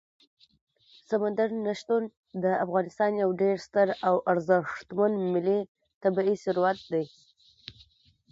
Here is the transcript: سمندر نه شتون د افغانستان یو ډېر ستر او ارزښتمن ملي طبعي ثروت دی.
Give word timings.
سمندر 1.09 1.49
نه 1.65 1.73
شتون 1.79 2.03
د 2.43 2.45
افغانستان 2.65 3.11
یو 3.21 3.29
ډېر 3.41 3.55
ستر 3.67 3.87
او 4.07 4.15
ارزښتمن 4.31 5.11
ملي 5.33 5.59
طبعي 6.03 6.35
ثروت 6.43 6.79
دی. 6.91 7.05